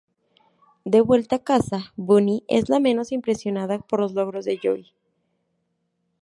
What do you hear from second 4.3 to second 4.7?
de